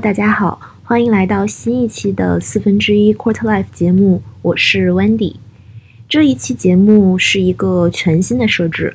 [0.00, 5.36] 大家好，欢迎来到新一期的四分之一 Quarter Life 节目，我是 Wendy。
[6.06, 8.94] 这一期节目是一个全新的设置，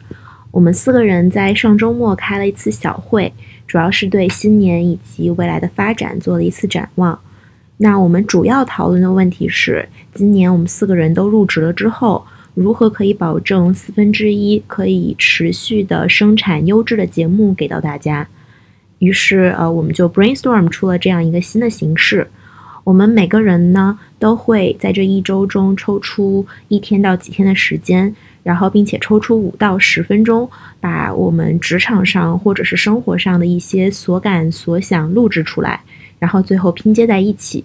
[0.52, 3.34] 我们四个人在上周末开了一次小会，
[3.66, 7.20] 主要是对新年以及未来的发展做了一次展望。
[7.77, 12.23] 那我们主要讨论的问题是，今年我们四个人都入职了之后，
[12.54, 18.27] 如何可以保证四分之一可以持续的生产优质的节目给到大家。
[19.02, 22.28] 于是，呃，我们就 brainstorm 出了这样一个新的形式。
[22.84, 30.48] 我们每个人呢，都会在这一周中抽出一天到几天的时间，然后并且抽出五到十分钟，
[30.80, 35.81] 把我们职场上或者是生活上的一些所感所想录制出来，
[36.20, 37.64] 然后最后拼接在一起。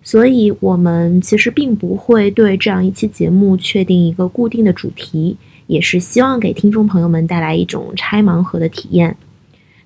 [0.00, 5.36] 所以，我们其实并不会对这样一期节目确定一个固定的主题，
[5.66, 9.16] 也是希望给听众朋友们带来一种拆盲盒的体验。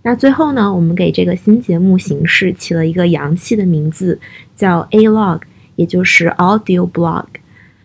[0.08, 4.20] 那最后呢，我们给这个新节目形式起了一个洋气的名字，
[4.54, 5.40] 叫 A Log，
[5.74, 7.24] 也就是 Audio Blog。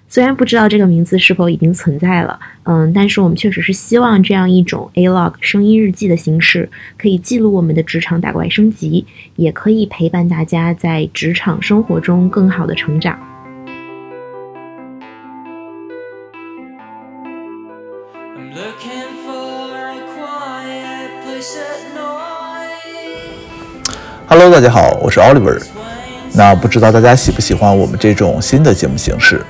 [0.07, 9.03] 虽然不知道这个名字是否已经存在了，嗯，但是我们确实是希望这样一种 A Log 声音日记的形式，可以记录我们的职场打怪升级，
[9.35, 13.30] 也可以陪伴大家在职场生活中更好的成长。
[24.33, 25.61] Hello，大家好，我是 Oliver。
[26.35, 29.41] 那不知道大家喜不喜欢我们这种新的节目形式？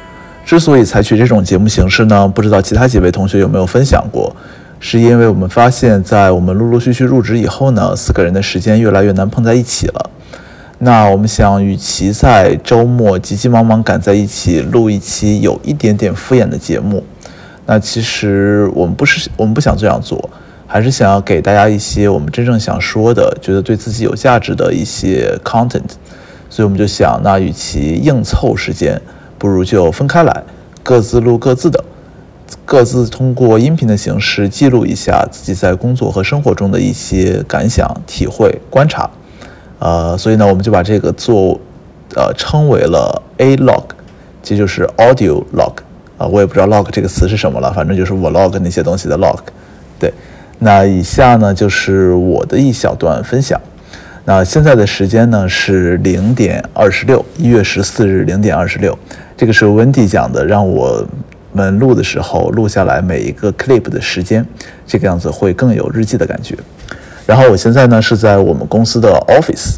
[0.43, 4.35] 之所以采取这种节目形式呢，不知道其他几位同学有没有分享过？
[4.79, 10.09] 是因为我们发现，在我们陆陆续续入职以后呢，四个人的时间越来越难碰在一起了。
[10.79, 17.03] 那我们想，与其在周末急急忙忙赶在一起录一期有一点点敷衍的节目，
[17.67, 20.27] 那其实我们不是我们不想这样做。
[20.71, 25.81] 还是想要给大家一些我们真正想说的，觉得对自己有价值的一些 content，
[26.49, 29.01] 所以我们就想，那与其硬凑时间，
[29.37, 30.43] 不如就分开来，
[30.81, 31.83] 各自录各自的，
[32.63, 39.09] 各自通过音频的形式记录一下自己在工作和生活中的一些感想、体会、观察。
[39.79, 41.59] 呃，所以呢，我们就把这个做，
[42.15, 43.83] 呃，称为了 A log，
[44.41, 45.73] 这就是 audio log。
[46.17, 49.39] 啊，我也不知道 log 这个词是什么了，反正就是 vlog 那些东西的 log，
[49.99, 50.13] 对。
[50.63, 53.59] 那以下呢就是我的一小段分享。
[54.25, 58.95] 那现在的时间呢是零点二十六，一月十四日零点二十六。
[59.35, 61.03] 这个是温蒂讲的，让我
[61.51, 64.45] 们录的时候录下来每一个 clip 的时间，
[64.85, 66.55] 这个样子会更有日记的感觉。
[67.25, 69.77] 然后我现在呢是在我们公司的 office，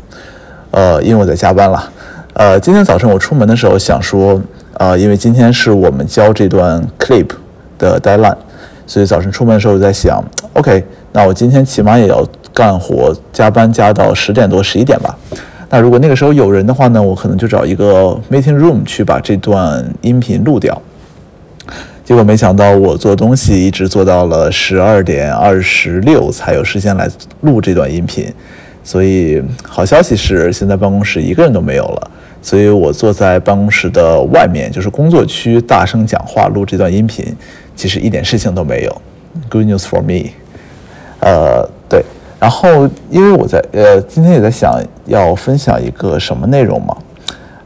[0.71, 1.89] 呃，因为我在加班了。
[2.33, 4.41] 呃，今天早晨我出门的时候想说，
[4.73, 7.29] 呃，因为今天是我们交这段 clip
[7.79, 8.35] 的 deadline。
[8.85, 10.21] 所以早晨出门的时候，我在想
[10.53, 15.17] ，OK，那我今天起码也要干活，加班加到十点多、十一点吧。
[15.69, 20.79] 那如果那个时候有人的话呢，我可能就找一个 meeting room 去把这段音频录掉。
[22.05, 27.09] 结果没想到，我做东西一直做到了十二点二十六才有时间来
[27.41, 28.31] 录这段音频。
[28.83, 32.11] 所以好消息是，现在办公室一个人都没有了。
[32.41, 37.25] 所以我坐在办公室的外面，就是工作区，大声讲话录这段音频。
[37.73, 39.01] 其实一点事情都没有
[39.49, 40.31] ，Good news for me。
[41.23, 42.03] 呃，对，
[42.37, 46.97] 然后因为我在呃今天也在想要分享一个什么内容嘛，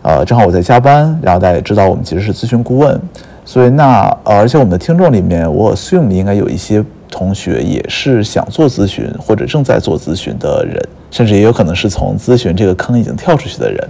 [0.03, 2.99] 呃，正好我在加班，然后大家也知道我们其实是咨询顾问，
[3.43, 10.79] 所以那呃而且我们的听众里面，我 assume 应该有一些同学也是想做咨询或者正在做咨询的人，
[11.09, 13.89] 甚至也有可能是从咨询这个坑已经跳出去的人，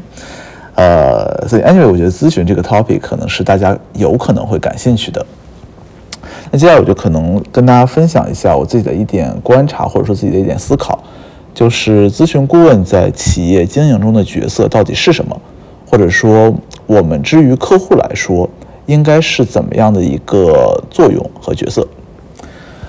[0.75, 5.25] 呃，所以 anyway 我觉得咨询这个 topic 可能是大家有可能会感兴趣的。
[6.51, 11.03] 那接下来我就可能跟大家分享一下我自己的一点观察，或者说自己的一点思考，
[11.53, 15.39] 就是咨询顾问在企业经营中的角色到底是什么，
[15.89, 16.53] 或者说
[16.85, 18.49] 我们之于客户来说
[18.85, 21.85] 应该是怎么样的一个作用和角色。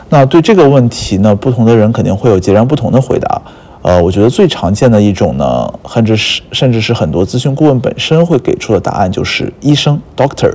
[0.08, 3.42] 那对这个问题呢，不同的人肯定会有截然不同的回答。
[3.82, 10.54] 呃，我觉得最常见的一种呢，甚至是甚至是很多咨询顾问本身会给出的答案就是医生 （doctor）。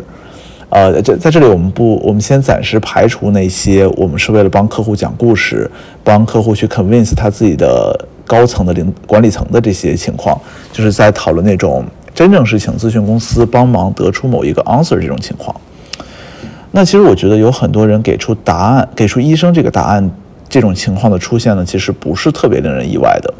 [0.73, 5.69] 呃，在在这里，我们不，我们先暂时排除那些我们是为了帮客户讲故事，
[6.03, 10.35] 帮客户去 convince 他自己的高层的领管理层的这些情况，
[10.71, 11.85] 就是在讨论那种
[12.15, 15.55] 真正是请咨询公司帮忙得出某一个 answer 这种情况。
[16.71, 20.09] 那其实我觉得有很多人给出答案，给出医生这个答案，
[20.49, 23.31] 这种情况的出现呢，其实不是特别令人意外的。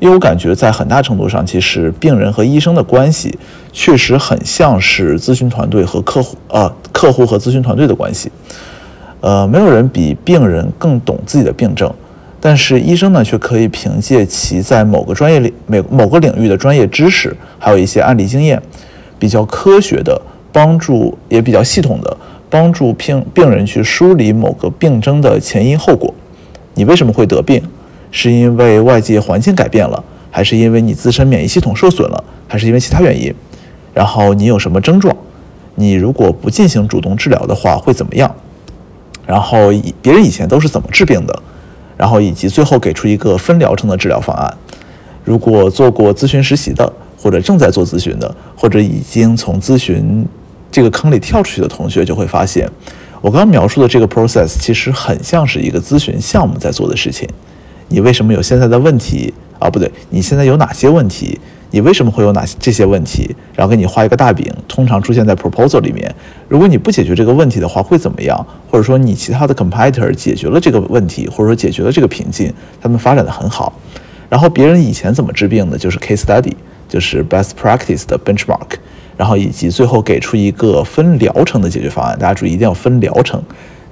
[0.00, 3.38] 因为我感觉在很大程度上，其实病人和医生的关系
[3.72, 8.30] 确实很像是咨询团队和客户啊，客户和咨询团队的关系。
[9.20, 11.90] 呃，没有人比病人更懂自己的病症，
[12.40, 18.60] 但是医生呢却可以凭借其在某个专业领每某个领域的专业知识，还有一些案例经验，
[19.18, 20.20] 比较科学的
[20.52, 22.16] 帮助，也比较系统的
[22.50, 26.12] 帮助病病人去梳理某个病症的前因后果。
[26.74, 27.62] 你为什么会得病？
[28.16, 33.34] 是因为外界环境改变了，还是因为你自身免疫系统受损了，还是因为其他原因？
[33.92, 35.14] 然后你有什么症状？
[35.74, 38.32] 你如果不进行主动治疗的话会怎么样？
[39.26, 41.42] 然后以别人以前都是怎么治病的？
[41.96, 44.56] 然后以及最后给出一个分疗程的治疗方案。
[45.24, 50.24] 如果做过咨询实习的，或者正在做咨询的，或者已经从咨询
[50.70, 52.70] 这个坑里跳出去的同学，就会发现，
[53.20, 57.28] 我刚刚描述的这个 process 其实很像是一个咨询项目在做的事情。
[57.88, 59.70] 你为什么有现在的问题啊？
[59.70, 61.38] 不对，你现在有哪些问题？
[61.70, 63.34] 你为什么会有哪些这些问题？
[63.54, 66.14] 然后给你画一个大饼，通常出现在 proposal 里面。
[66.48, 68.46] 如果你不解决这个问题的话，会怎么样？
[68.70, 73.72] 或者说你其他的 competitor 解决了这个问题，或者说解决了这个瓶颈，他们发展的很好。
[74.28, 76.52] 然后别人以前怎么治病的，就是 case study，
[76.88, 78.76] 就是 best practice 的 benchmark。
[79.16, 82.16] 然后以及最后给出一个分疗程的解决方案。
[82.18, 83.40] 大家注意，一定要分疗程。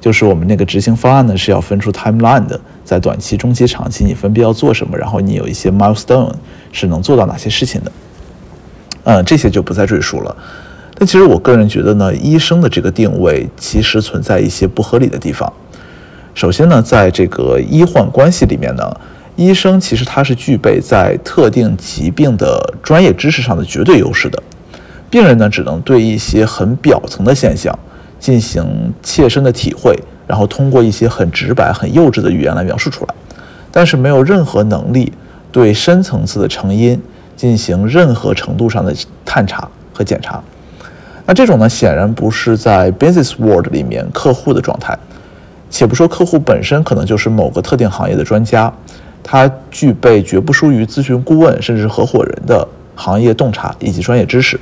[0.00, 6.32] 就是我们那个执行方案呢，是要分出 timeline 的，在短期、中期、长期，你分别要做什么，然后你有一些 milestone
[6.72, 7.92] 是能做到哪些事情的。
[9.04, 10.36] 嗯，这些就不再赘述了。
[10.94, 15.52] 但其实我个人觉得呢，医生的这个定位其实存在一些不合理的地方。
[16.34, 18.96] 首先呢，在这个医患关系里面呢，
[19.36, 24.42] 医生其实他是具备在特定疾病的专业知识上的绝对优势的，
[25.10, 27.76] 病人呢只能对一些很表层的现象。
[28.20, 29.98] 进行切身的体会，
[30.32, 33.14] 然后通过一些很直白、很幼稚的语言来描述出来，
[33.70, 35.12] 但是没有任何能力
[35.52, 36.98] 对深层次的成因
[37.36, 38.94] 进行任何程度上的
[39.26, 40.42] 探查和检查。
[41.26, 44.98] 那这种呢，显然不是在 business world 里面客户的状态。
[45.68, 48.72] 且不说客户本身可能就是某个特定行业的专家，
[49.22, 54.58] 他具备绝不输于咨询顾问甚至合伙人的行业洞察以及专业知识。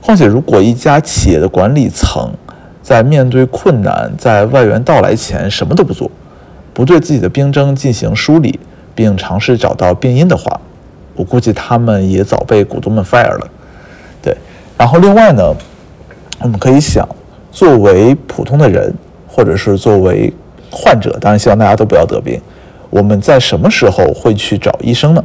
[0.00, 2.28] 况且，如果一家企业的管理层
[2.84, 6.10] 在面对困难、在外援到来前什么都不做，
[6.74, 8.60] 不对自己的病症进行梳理，
[8.94, 10.60] 并尝试找到病因的话，
[11.16, 13.50] 我估计他们也早被股东们 fire 了。
[14.20, 14.36] 对，
[14.76, 15.54] 然后另外呢，
[16.40, 17.08] 我们可以想，
[17.50, 18.94] 作为普通的人，
[19.26, 20.30] 或者是作为
[20.70, 22.38] 患者，当然希望大家都不要得病，
[22.90, 25.24] 我们在什么时候会去找医生呢？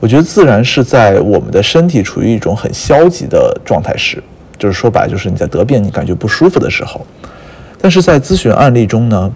[0.00, 4.20] 我觉得自然是在我们的身体处于一种很消极的状态时，
[4.62, 7.04] 就是说白，就是你在得病、你感觉不舒服的时候。
[7.80, 9.28] 但是在咨询案例中呢，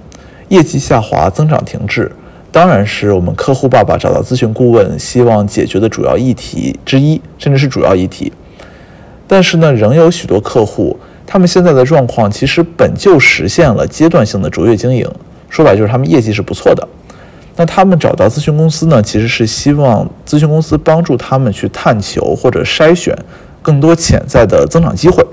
[0.51, 2.09] 业绩下滑、增长停滞，
[2.53, 8.33] 当然是我们客户爸爸找到咨询顾问希望解决的主要议题之一，甚至是主要议题。
[9.27, 10.97] 但是呢，仍有许多客户，
[11.27, 15.11] 他们现在的状况其实本就实现了阶段性的卓越经营，
[15.51, 16.87] 说白就是他们业绩是不错的。
[17.57, 23.17] 那他们找到咨询公司呢，其实是希望咨询公司帮助他们去探求或者筛选
[23.67, 25.27] 更多潜在的增长机会，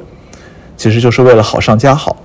[0.76, 2.18] 其实就是为了好上加好。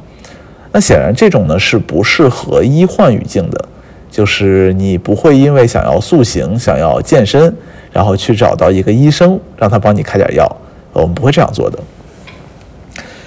[0.72, 3.69] 那显然这种呢是不适合医患语境的，
[4.10, 7.55] 就是你不会因为想要塑形、想要健身，
[7.93, 10.50] 然后去找到一个医生让他帮你开点药，
[10.94, 11.78] 我们不会这样做的。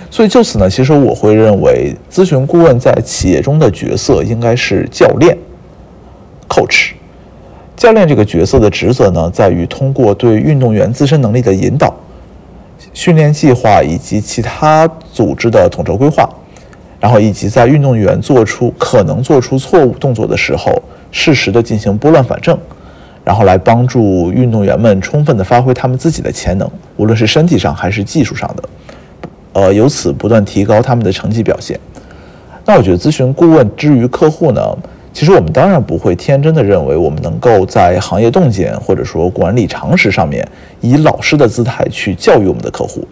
[0.10, 5.38] 所以就此呢，其实我会认为咨询顾问在企业中的角色应该是教练。
[6.50, 6.94] coach，
[7.78, 11.94] 教练这个角色的职责呢，在于通过对运动员自身能力的引导、
[12.94, 16.30] 训练计划以及其他组织的统筹规划，
[17.00, 20.72] 然后以及在运动员做出可能做出错误动作的时候，
[21.12, 22.58] 适时的进行拨乱反正，
[23.24, 28.64] 然后来帮助运动员们充分的发挥他们自己的潜能，无论是身体上还是技术上的，
[29.54, 31.80] 呃，由此不断提高他们的成绩表现。
[32.66, 34.78] 那我觉得咨询顾问之于客户呢？
[35.14, 40.48] 其实我们当然不会天真的认为我们能够在行业洞见或者说管理常识上面
[40.80, 43.06] 以老师的姿态去教育我们的客户。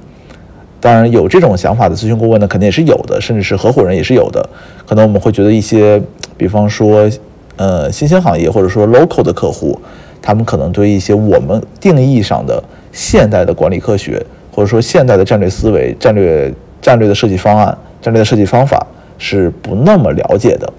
[0.79, 4.49] 当然有这种想法的咨询顾问呢，肯定也是有的，甚至是合伙人也是有的。
[4.87, 6.01] 可能我们会觉得一些，
[6.37, 7.09] 比方说，
[7.57, 9.77] 呃，新兴行业或者说 local 的客户，
[10.21, 12.63] 他们可能对一些我们定义上的
[12.93, 16.49] 现代的管理科学或者说现代的战略思维、战略
[16.81, 18.87] 战略的设计方案、战略的设计方法
[19.17, 20.73] 是不那么了解的。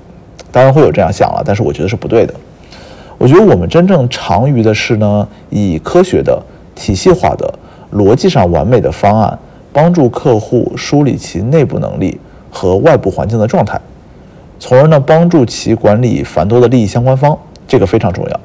[0.53, 2.35] 当然会有这样想了，但是我觉得是不对的。
[3.19, 6.43] 我觉得我们真正长于的是呢，以科学的、
[6.75, 7.53] 体系化的、
[7.93, 9.39] 逻辑上完美的方案，
[9.73, 12.19] 帮助客户梳理其内部能力
[12.51, 13.79] 和外部环境的状态，
[14.59, 17.39] 从而呢帮助其管理繁多的利益相关方，
[17.69, 18.41] 这个非常重要。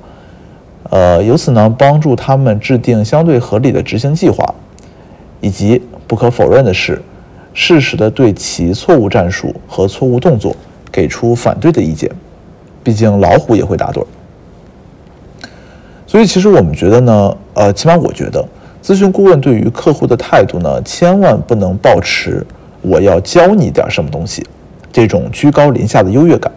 [0.89, 4.53] 呃，由此呢帮助他们制定相对合理的执行计划，
[5.39, 7.01] 以及不可否认的是，
[7.53, 10.55] 适时的对其错误战术和错误动作。
[10.95, 12.09] 给出反对的意见，
[12.81, 14.07] 毕竟老虎也会打盹儿。
[16.07, 18.41] 所以其实我们觉得呢，呃，起码我觉得，
[18.81, 22.45] 咨询顾问对于客户的态度呢，千万不能抱持
[22.81, 24.41] 我要教你点什么东西
[24.93, 26.49] 这种居高临下的优越感。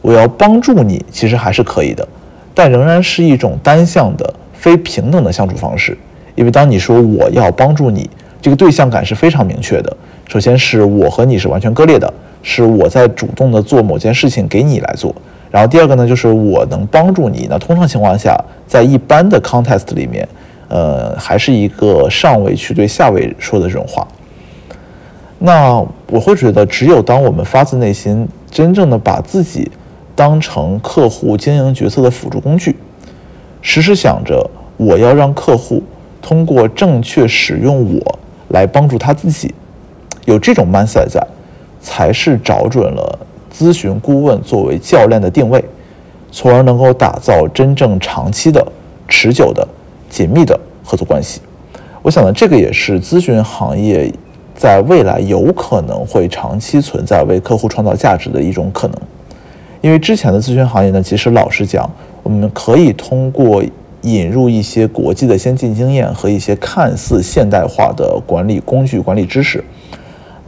[0.00, 2.06] 我要帮助你，其实还是可以的，
[2.54, 5.98] 但仍然是一种单向的、非平等的相处方式。
[6.36, 8.08] 因为当你说我要帮助你，
[8.40, 9.96] 这个对象感是非常明确的。
[10.28, 15.14] 首先是我和你是完全割裂的，是我在主动的做某件事情给你来做。
[15.50, 17.46] 然后第二个呢，就是我能帮助你。
[17.50, 20.28] 那通常情况下，在一般的 context 里面，
[20.68, 24.06] 呃，还是一个上位去对下位说的这种话。
[25.40, 29.70] 那我会觉得，只有当我们发自内心、真正的把自己
[30.14, 32.76] 当成客户经营决策的辅助工具，
[33.60, 35.82] 时时想着我要让客户
[36.22, 38.18] 通过正确使用我
[38.48, 39.52] 来帮助他自己，
[40.26, 41.26] 有这种 mindset 在，
[41.80, 43.18] 才是找准了。
[43.52, 45.62] 咨询顾问作为教练的定位，
[46.30, 48.64] 从而能够打造真正长期的、
[49.08, 49.66] 持久的、
[50.08, 51.40] 紧密的合作关系。
[52.00, 54.10] 我想呢，这个也是咨询行业
[54.54, 58.96] 在未来有可能会长期存在、为客户创造价值的一种可能。
[59.82, 61.90] 因为之前的咨询行业呢，其实老实讲，
[62.22, 63.62] 我们可以通过
[64.02, 69.62] 引入一些国际的先进经验和一些看似现代化的管理工具、管理知识，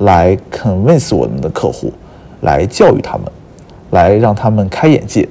[0.05, 1.93] 来 convince 我们的客户。
[2.43, 3.27] 来教育他们，
[3.91, 5.29] 来让他们开眼界。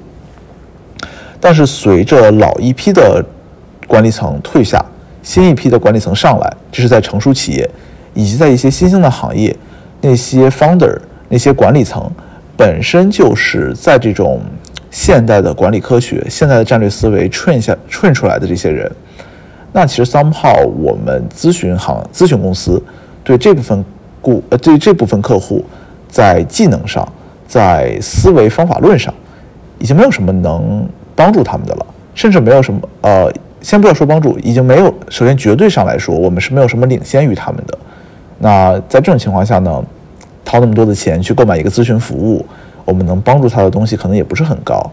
[1.42, 3.22] 但是随着老一批的
[3.86, 4.82] 管理层退下，
[5.22, 7.70] 新一批的管理层上来，这是在成熟企业
[8.14, 9.54] 以及在一些新兴的行业，
[10.00, 10.98] 那些 founder
[11.28, 12.10] 那些管理层
[12.56, 14.40] 本身就是在这种
[14.90, 18.90] 现代的管理科学、现代的战略思维 train 下 train 出来的这些人，
[19.74, 22.82] 那其实 somehow 我们咨询行咨询公司
[23.22, 23.84] 对这部分
[24.22, 25.64] 顾呃对于这部分客户。
[26.14, 27.08] 在技能上，
[27.48, 29.14] 在思维方法论上，
[29.80, 30.86] 已经没有什么能
[31.16, 34.94] 帮助他们的了，甚至没有什么呃，先不要说帮助，已经没有。
[35.08, 37.78] 首先，绝对上来说，我们是没有什么领先于他们的。
[38.40, 39.82] 那在这种情况下呢，
[40.44, 42.46] 掏那么多的钱去购买一个咨询服务，
[42.84, 44.86] 我们能帮助他的东西可能也不是很高。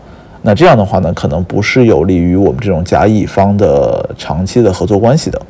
[0.42, 5.42] 那这样的话呢，可能不是有利于我们这种甲乙方的长期的合作关系的。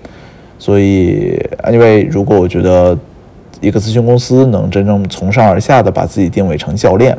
[0.58, 2.96] 所以，anyway，如果我觉得。
[3.60, 7.16] 一个咨询公司能真正从上而下的把自己定位成教练，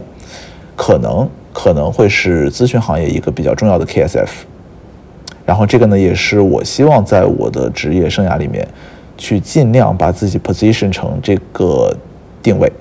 [0.75, 4.29] 可能可能会是咨询行业一个比较重要的 KSF。
[5.45, 8.67] 然后这个呢，也是我希望在我的职业生涯里面
[9.17, 11.93] 去尽量把自己 position 成这个
[12.41, 12.71] 定位，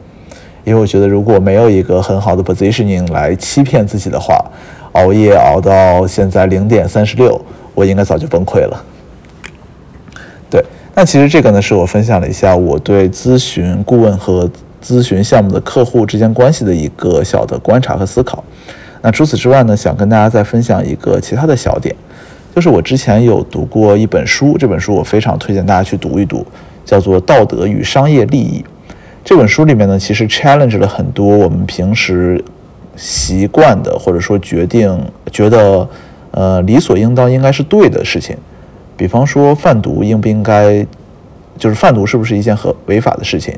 [0.65, 4.45] 因为我觉得如果没有一个很好的 positioning 来欺骗自己的话，
[4.93, 7.41] 熬夜熬到现在零点三十六，
[7.75, 8.85] 我应该早就崩溃了。
[10.99, 14.51] 那其实这个呢，是我分享了一下我对咨询顾问和
[14.83, 18.43] 咨询项目的客户之间关系的一个小的观察和思考。
[19.01, 21.95] 那除此之外呢，想跟大家再分享一个其他的小点，
[22.53, 26.45] 就是我之前有读过一本书，这本书我非常推荐大家去读一读，
[26.85, 28.61] 叫做《道德与商业利益》。
[29.25, 32.45] 这本书里面呢，其实 challenge 了很多我们平时
[32.97, 35.01] 习惯的，或者说决定
[35.31, 35.89] 觉得
[36.33, 38.37] 呃理所应当应该是对的事情。
[38.99, 40.85] 比方说贩毒应不应该，
[41.57, 43.57] 就是贩毒是不是一件合违法的事情？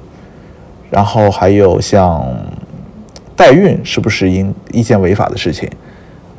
[0.91, 2.23] 然后还有像
[3.35, 5.67] 代孕是不是应一件违法的事情？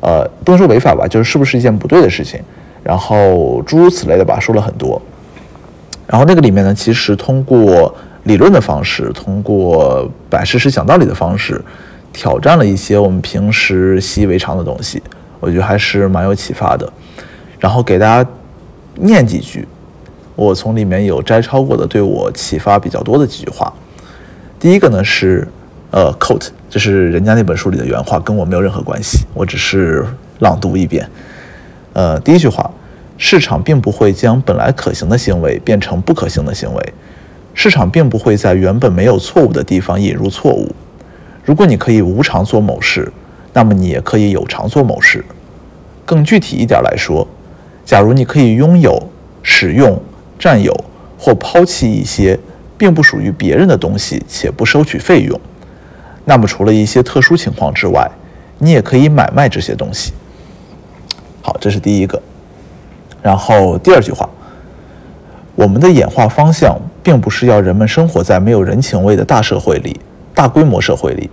[0.00, 2.40] 呃，不能说违法吧，就是是不是一件不对的事情？
[2.84, 5.02] 然后诸如此类的吧，说了很多。
[6.06, 7.92] 然后那个里面呢，其实通过
[8.22, 11.60] 理论的方式，通过摆事实讲道理的方式，
[12.12, 15.02] 挑战了一些我们平时习以为常的东西，
[15.40, 16.92] 我觉得还是蛮有启发的。
[17.58, 18.30] 然后给大家。
[18.96, 19.66] 念几句，
[20.36, 23.72] 我从里面有摘抄过的，对我启发比较多的几句话。
[24.60, 25.48] 第一个呢是，
[25.90, 30.04] 呃，quote，这是人家那本书里的原话，跟我没有任何关系，我只是
[30.40, 31.08] 朗读一遍。
[31.94, 32.70] 呃，第一句话，
[33.18, 36.94] 市场并不会将本来可行的行为变成不可行的行为，
[37.54, 40.70] 市场并不会在原本没有错误的地方引入错误。
[41.44, 43.12] 如果你可以无偿做某事，
[43.52, 45.24] 那么你也可以有偿做某事。
[46.04, 47.26] 更具体一点来说。
[47.84, 49.10] 假如你可以拥有、
[49.42, 50.00] 使用、
[50.38, 50.72] 占有
[51.18, 52.38] 或抛弃一些
[52.78, 55.38] 并不属于别人的东西，且不收取费用，
[56.24, 58.10] 那么除了一些特殊情况之外，
[58.58, 60.12] 你也可以买卖这些东西。
[61.42, 62.20] 好，这是第一个。
[63.20, 64.28] 然后第二句话，
[65.54, 70.00] 我们的演化方向并不是要人们生活在没有人情味的大社会里、
[70.34, 71.28] 大规模社会里，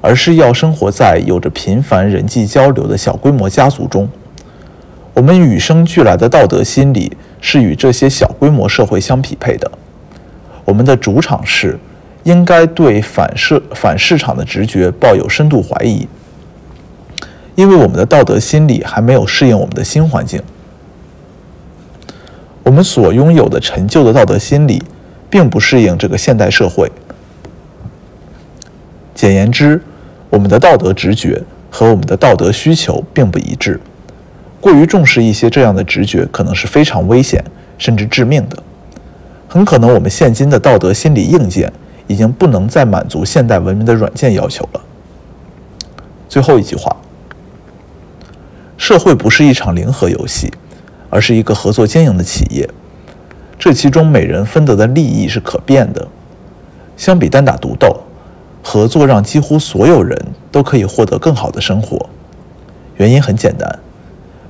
[0.00, 4.08] 而是要生活在有着频繁人际交流的小规模家族中。
[5.16, 9.72] 我们与生俱来的道德心理是与这些小规模社会相匹配的。
[10.66, 11.78] 我们的主场是
[12.24, 16.06] 应该对反市反市场的直觉抱有深度怀疑。
[17.54, 20.42] 因为我们的道德心理还没有适应我们的新环境。
[22.62, 24.82] 我们所拥有的陈旧的道德心理，
[25.30, 26.92] 并不适应这个现代社会。
[29.14, 29.80] 简言之，
[30.28, 33.80] 我们的道德直觉和我们的道德需求并不一致。
[34.66, 37.40] 过于重视一些这样的直觉，可能是非常危险
[37.78, 38.60] 甚至致命的。
[39.48, 41.72] 很可能我们现今的道德心理硬件
[42.08, 44.80] 已经不能再满足现代文明的软件要求了。
[46.28, 46.96] 最后一句话：
[48.76, 50.52] 社会不是一场零和游戏。
[51.08, 52.68] 而是一个合作经营的企业，
[53.56, 56.06] 这其中每人分得的利益是可变的。
[56.96, 57.96] 相比单打独斗，
[58.60, 60.20] 合作让几乎所有人
[60.50, 62.10] 都可以获得更好的生活。
[62.96, 63.78] 原因很简单，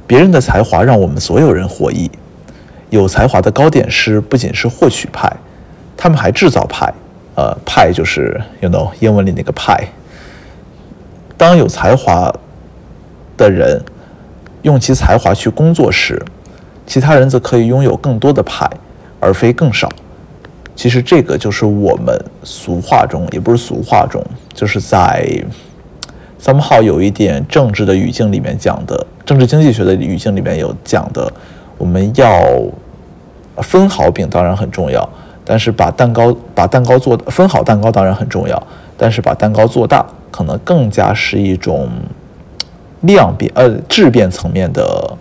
[0.07, 2.11] 别人的才华让我们所有人获益。
[2.91, 5.31] 有才华的糕点师不仅是获取派，
[5.97, 6.93] 他们还制造派。
[7.35, 9.79] 呃，派就是 you know 英文里那个派。
[11.37, 12.33] 当有才华
[13.37, 13.79] 的人
[14.63, 16.19] 用其才华去工作时，
[16.87, 18.67] 其他人则可以拥有更多的派，
[19.21, 19.87] 而非更少。
[20.75, 25.29] 其实这个就是我们俗话中，也不是俗话中，就是在
[26.43, 31.31] somehow 有一点政治的语境里面讲的，政治经济学的语境里面有讲的，
[31.77, 32.43] 我们要
[33.59, 35.07] 分好饼当然很重要，
[35.45, 38.67] 但是把蛋糕把蛋糕做分好蛋糕当然很重要，
[38.97, 41.91] 但是把蛋糕做大，可能更加是一种
[43.03, 45.19] 量变呃质变层面的。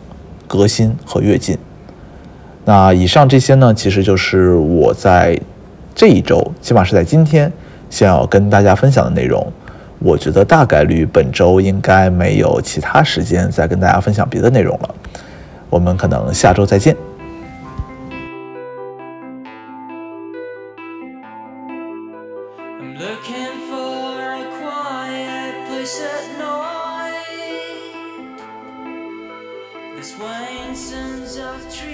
[0.47, 1.57] 革新和跃进。
[2.65, 5.35] 那以上这些呢，其实就是我在
[5.95, 7.51] 这一周，起码是在今天，
[7.89, 9.51] 想要跟大家分享的内容。
[9.99, 14.95] 我觉得大概率本周应该没有其他时间再跟大家分享别的内容了。
[15.69, 16.95] 我们可能下周再见。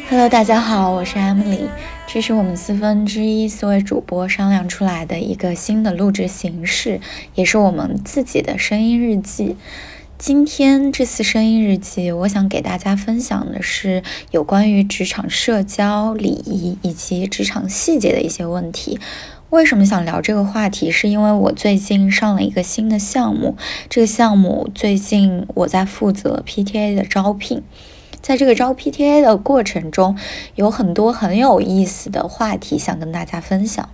[0.10, 1.62] Hello，大家好，我是 Emily，
[2.14, 7.00] 这是我们四分之一四位主播商量出来的一个新的录制形式，
[7.36, 9.56] 也是我们自己的声音日记。
[10.18, 19.00] 今天这次声音日记，我想给大家分享的是有关于职场社交礼仪以及职场细节的一些问题。
[19.50, 20.92] 为什么想聊这个话题？
[20.92, 23.56] 是因为我最近上了一个新的项目，
[23.90, 27.64] 这个项目最近我在负责 PTA 的招聘。
[28.22, 30.18] 在这个招 PTA 的过程中，
[30.56, 33.90] 有很多很有意思的话题想跟大家分享。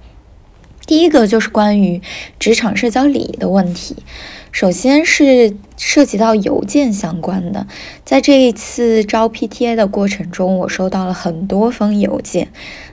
[0.85, 2.01] 第一个就是关于
[2.39, 3.97] 职场社交礼仪的问题。
[4.53, 7.67] 首先是涉及到邮件相关的，
[8.05, 12.47] 在这一次招 PTA 的过程中，我收到了很多封邮件。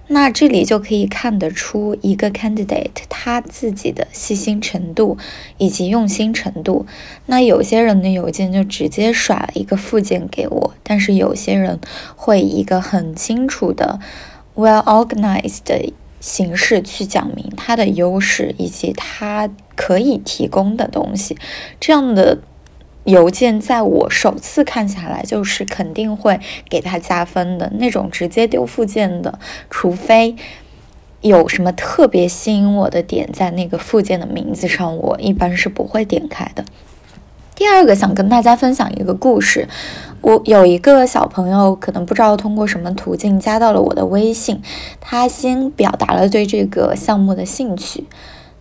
[0.09, 5.17] 那这里就可以看得出一个 candidate 他自己的细心程度
[5.57, 6.87] 以及用心程度。
[7.27, 11.81] 那有些人的邮件就直接甩了一个附件给我，但是有些人
[12.17, 13.99] 会以一个很清楚的
[14.55, 21.37] well organized 的形式去讲明他的优势以及他可以提供的东西。
[21.81, 22.39] 这样的。
[23.05, 28.11] 邮件在我首次看下来，就是肯定会给他加分的那种。
[28.11, 29.39] 直接丢附件的，
[29.71, 30.35] 除非
[31.21, 36.65] 有什么特别吸引我的点在那个附件的名字上，我一般是不会点开的。
[37.55, 39.69] 第二个想跟大家分享一个故事，
[40.21, 44.61] 我有一个小朋友，可能不知道通过什么途径加到了我的微信，
[45.01, 48.05] 他先表达了对这个项目的兴趣。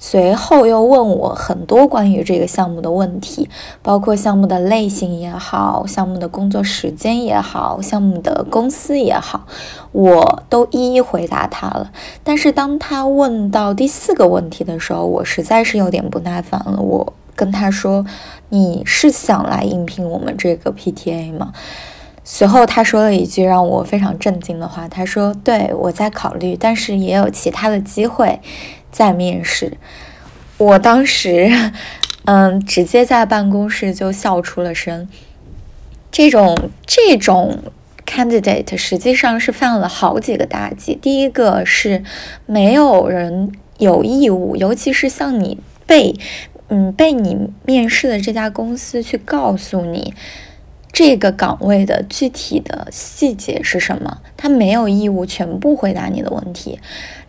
[0.06, 3.50] 随后又问我很多关于这个项目的问题，
[3.82, 9.48] 包括项目的类型也好，项目的工作时间也好，项目的公司也好，
[9.94, 11.90] 我都一一回答他了。
[12.22, 16.82] 但是当他问到第四个问题的时候，我实在是有点不耐烦了。
[16.82, 18.06] 我跟他说
[18.50, 21.54] ：“你是想来应聘我们这个 PTA 吗？”
[22.26, 28.42] 随后他说了一句让我非常震惊的话，他说：“对我在考虑，但是也有其他的机会。”
[28.94, 29.74] 在面试，
[30.58, 31.52] 我当时，
[32.26, 35.10] 嗯，直接在办公室就笑出了声。
[36.12, 37.58] 这种这种
[38.06, 40.94] candidate 实际上是犯了好几个大忌。
[40.94, 42.04] 第一个是
[42.46, 46.16] 没有人有义务，尤其是像你被，
[46.68, 50.14] 嗯，被你面试的这家公司去告诉你。
[50.92, 54.20] 这个岗位的具体的细节是什么？
[54.38, 56.80] 他没有义务全部回答你的问题。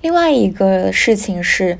[0.05, 1.79] 另外一个事情是，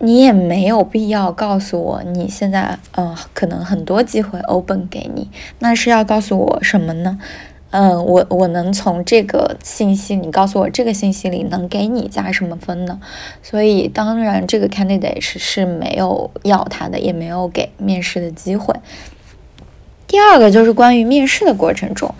[0.00, 5.30] 你也没有必要告诉我你现在，嗯，可能很多机会 open 给你。
[5.60, 7.20] 那是要告诉我什么呢？
[7.70, 13.00] 嗯，我我能从这个信息，你告诉我这个信息里能给你加什么分呢？
[13.40, 18.74] 所以当然，这个 candidate 是是没有要他的，也没有给面试的机会。
[20.08, 22.12] 第二个就是关于面试的过程中。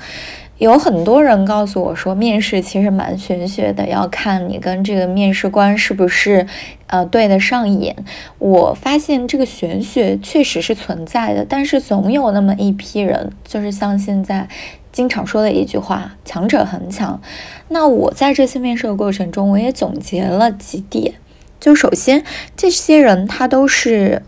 [0.63, 6.47] 有很多人告诉我说，面试其实蛮玄学的，要看你跟这个面试官是不是，
[6.87, 7.97] 呃，对得上眼。
[8.39, 14.47] 我发现这个玄学确实是存在的，但是总有那么一批人，就是像现在
[14.93, 17.21] 经常说的一句话“强者恒强”。
[17.67, 21.15] 那我在这次面试的过程中，我也总结了几点，
[21.59, 22.23] 就首先
[22.57, 24.23] 这些人他都是。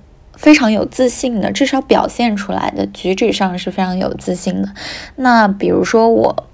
[0.44, 4.68] 非常有自信的，至少表现出来的举止上是非常有自信的。
[5.16, 6.44] 那比如说我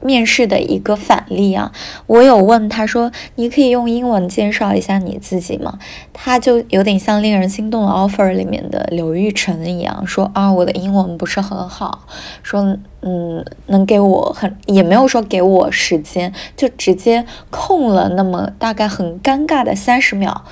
[0.00, 1.70] 面试的一个反例啊，
[2.08, 5.78] 我有问他说：“你可以用英文介绍一下你自己吗？”
[6.12, 12.06] 他就有点像令人心动的 offer 里面的刘玉成一样，说：“啊，我的英文不是很好，
[12.42, 20.44] 说嗯，能给我很也没有说给我时间，就直接空了那么大概很尴尬的三十秒。”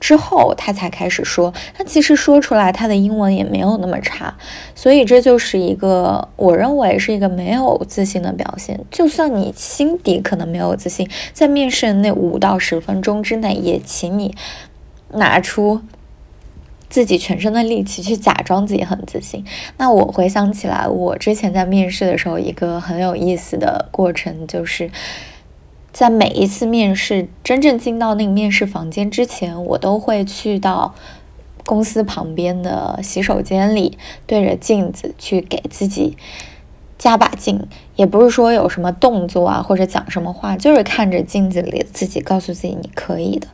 [0.00, 4.34] 之后他才开始说，他其实说出来他的英文也没有那么差，
[4.74, 8.78] 所以这就是一个我认为是一个没有自信的表现。
[8.90, 14.34] 就算你心底可能没有自信，在面试的那五到十分钟之内，也请你
[15.12, 15.80] 拿出
[16.90, 19.44] 自己全身的力气去假装自己很自信。
[19.78, 24.90] 那我回想起来，我之前在面试的时候，一个很有意思的过程就是。
[25.94, 30.92] 在每一次面试真正进到那个面试房间之前，我都会去到
[31.64, 36.16] 公司旁边的洗手间里，对着镜子去给自己
[36.98, 37.68] 加把劲。
[37.94, 43.46] 也不是说有什么动作啊，或者讲什么话，就是看着镜子里的自己，告诉自己你可以的。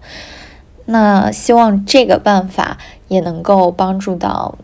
[0.87, 4.57] 那希望这个办法也能够帮助到。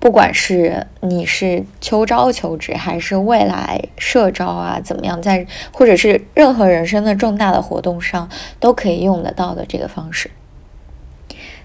[0.00, 10.30] 不管是你是秋招求职，还是未来社招啊，怎么样，在或者是任何人生的重大的活动上，都可以用得到的这个方式。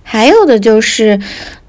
[0.04, 1.20] 还有的就是，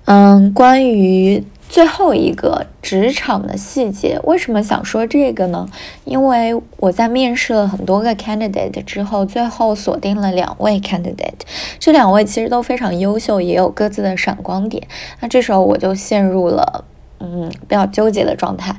[0.05, 1.43] 嗯，关于。
[1.77, 5.69] 最后一个职场的细节，为什么想说这个呢？
[6.07, 11.43] 因为我在面试了很多个 candidate 之后，最后锁定了两位 candidate，
[11.79, 14.89] 这两位其实都非常优秀，也有各自的闪光点。
[15.21, 16.87] 那这时候我就陷入了
[17.21, 18.75] 嗯比较纠结的状态。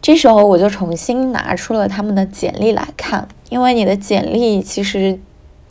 [0.00, 5.18] 这时候我就重新拿出了他们的简历来看，因为你的简历其实。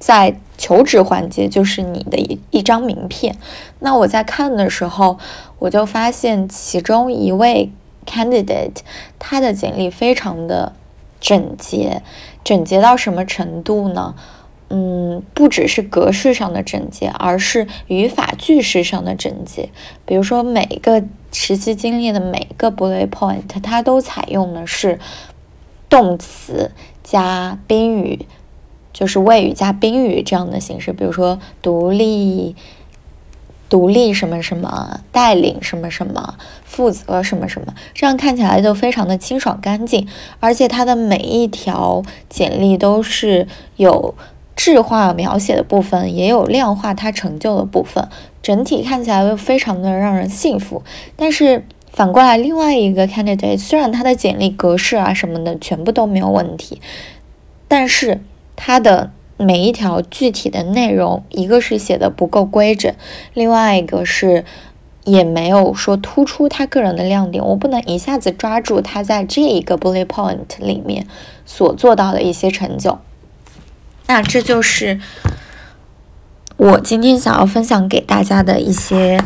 [0.02, 3.38] 在求职环节，就是你的一一张名片。
[3.80, 5.20] 那我在看的时候，
[5.60, 7.72] 我就发现其中一位
[8.06, 8.78] candidate，
[9.20, 10.74] 他的简历非常的
[11.20, 12.02] 整洁，
[12.44, 14.16] 整洁到什么程度呢？
[14.74, 19.70] 嗯，不只是格式上的整洁，而是语法句式上的整洁。
[20.06, 24.98] 比如说，每个实习经历的每个 bullet point，它都采用的是
[25.90, 26.72] 动词
[27.04, 28.26] 加宾语。
[28.94, 32.56] 就是谓语加宾语这样的形式，比如说独立、
[33.70, 40.08] 独立什么什么，带领什么什么，负责什么什么，这样看起来就非常的清爽干净。
[40.40, 44.14] 而且它的每一条简历都是有
[44.56, 48.10] 质化描写的部分，也有量化它成就的部分，
[48.44, 50.84] 整体看起来又非常的让人信服。
[51.16, 56.82] 但是反过来，另外一个 candidate 虽然他的简历格式啊什么的全部都没有问题，
[57.70, 58.22] 但是。
[58.56, 62.94] 他的每一条具体的内容，一个是写的不够规整，
[63.34, 64.46] 另外一个是
[65.04, 67.44] 也没有说突出他个人的亮点。
[67.44, 71.08] 我不能一下子抓住他在这一个 bullet point 里面
[71.46, 73.00] 所做到的一些成就。
[74.08, 75.00] 那这就是
[76.58, 79.24] 我今天想要分享给大家的一些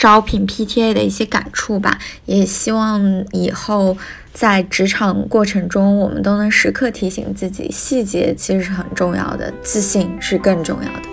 [0.00, 3.98] 招聘 PTA 的一些感触吧，也希望以后。
[4.32, 11.08] 在职场过程中，我们都能时刻提醒自己，细节其实是很重要的，自信是更重要的。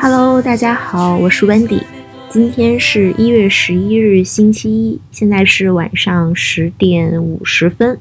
[0.00, 1.84] Hello，大家好，我是 Wendy，
[2.32, 7.98] 今天是一月十一日，星期一，现在是晚上十点五十分。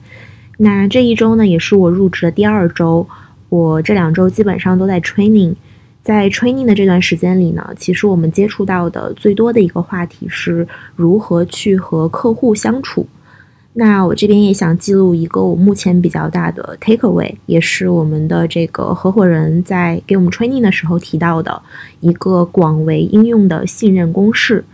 [0.56, 3.06] 那这一周呢，也是我入职的第二周。
[3.50, 5.56] 我这两周基本上都在 training，
[6.02, 10.66] 在 training 的这段时间里呢，其实我们接触到的最多的一个话题是
[10.96, 13.06] 如何去和客户相处。
[13.74, 21.62] 那我这边也想记录一个我目前比较大的 takeaway，也是我们的这个合伙人在给我们 training 的时候提到的
[22.02, 24.66] 一个广为应用的信任公式。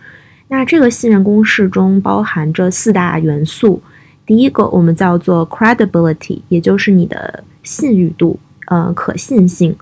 [0.48, 3.82] 那这个信任公式中包含着四大元素。
[4.26, 9.76] 第一个我们叫做 credibility，也就是你的信誉度，呃，可信性。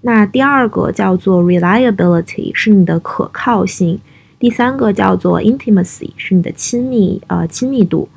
[0.00, 4.00] 那第二个叫做 reliability，是你的可靠性。
[4.40, 8.08] 第三个叫做 intimacy，是你的亲密，呃，亲密度。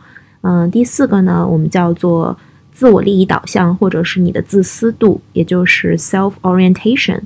[0.48, 2.38] 嗯，第四个呢，我们叫做
[2.72, 7.20] 自我利益导向，或者是你的自私度，也就是 self orientation。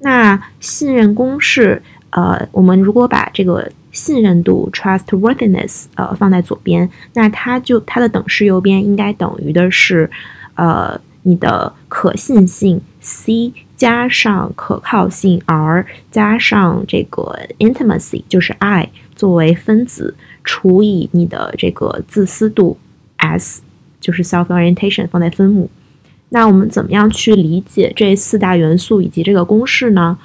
[0.00, 10.10] 那信任公式，呃，我们如果把这个信任度 trustworthiness 呃放在左边，那它就它的等式右边应该等于的是，
[10.56, 20.14] 呃，你的可信性 c 加上可靠性 r 加上这个 intimacy 就是 i 作为分子
[20.50, 22.76] 除以你的这个自私度
[23.18, 23.62] s。
[24.00, 25.68] 就是 self orientation 放在分母，
[26.30, 30.16] 那我们怎么样去理解这四大元素以及这个公式呢？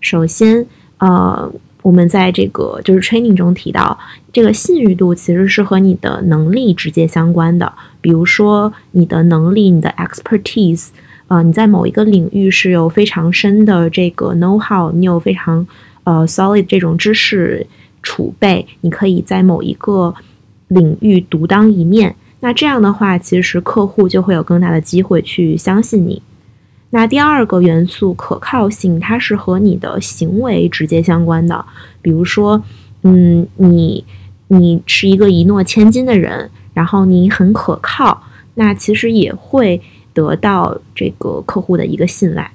[0.00, 0.64] 首先，
[0.98, 3.98] 呃，我们在这个就是 training 中提到，
[4.32, 7.72] 这个信誉度其实是和你的能力直接相关的。
[8.00, 10.90] 比如说，你的能力，你的 expertise，
[11.26, 15.66] 呃，你在某一个领域是有非常深的这个 know how，你有非常
[16.04, 17.66] 呃 solid 这种知识
[18.06, 20.14] 储备，你可以在某一个
[20.68, 22.14] 领域独当一面。
[22.38, 26.22] 那这样的话，其实客户就会有更大的机会去相信你。
[26.90, 31.64] 那第二个元素可靠性，它是和你的行为直接相关的。
[32.00, 32.62] 比如说，
[33.02, 34.04] 嗯，你
[34.46, 38.22] 你是一个一诺千金的人，然后你很可靠，
[38.54, 39.82] 那其实也会
[40.14, 42.52] 得到这个客户的一个信赖。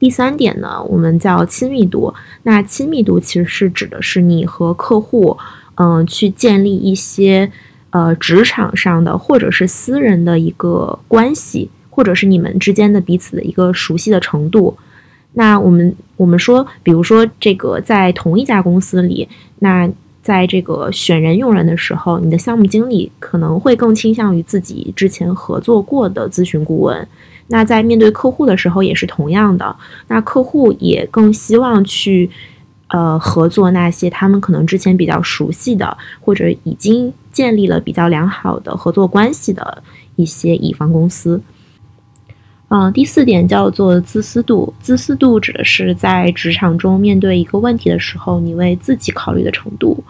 [0.00, 2.12] 第三点呢，我们叫亲密度。
[2.42, 5.38] 那亲密度其实是指的是你和客户，
[5.76, 7.52] 嗯，去建立一些。
[7.92, 14.76] 呃，职场上的或者是私人的一个关系，或者是你们之间的彼此的一个熟悉的程度。
[15.32, 19.90] 那我们我们说，比如说这个在同一家公司里，那
[20.22, 27.08] 在这个选人用人的时候，你的项目经理可能会更倾向于自己之前合作过的咨询顾问。
[27.50, 29.76] 那在面对客户的时候也是同样的，
[30.08, 32.30] 那客户也更希望去。
[32.92, 39.80] 呃，合作那些他们可能之前比较熟悉的，或者已经建立了比较良好的合作关系的
[40.16, 41.40] 一些乙方公司。
[42.66, 44.74] 嗯，第四点叫做自私度。
[44.80, 50.02] 自私度指的是在职场中面对一个问题的时候，你为自己考虑的程度。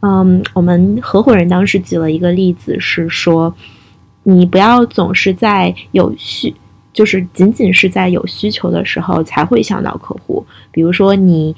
[0.00, 3.54] 嗯，我们合伙人当时举了一个例子，是说
[4.24, 6.54] 你不要总是在有需，
[6.92, 10.44] 就是仅仅是在有需求的时候才会想到客户。
[10.70, 11.54] 比如说你。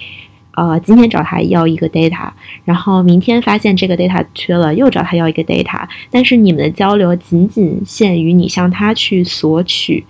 [0.55, 2.29] 呃，今天找他要一个 data，
[2.67, 10.05] 然后明天发现这个 data 缺了，又找他要一个 data，但是你们的交流仅仅限于你向他去索取，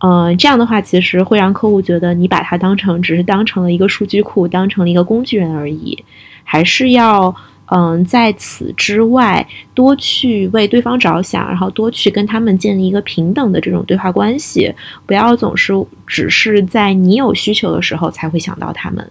[0.00, 6.04] 嗯，这样的话其实会让客户觉得你把他当成只是当成了一个数据库，当成了一个工具人而已，
[6.44, 7.34] 还是要
[7.72, 14.74] 嗯在此之外多去为对方着想，然后多去跟他们建立一个平等的这种对话关系，
[15.06, 15.72] 不要总是
[16.06, 19.10] 只是在你有需求的时候才会想到他们。